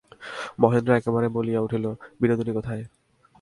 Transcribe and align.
মহেন্দ্র 0.59 0.91
একেবারেই 0.93 1.35
বলিয়া 1.37 1.59
উঠিল, 1.61 1.85
বিনোদিনী 2.21 2.51
কোথায়। 2.53 2.83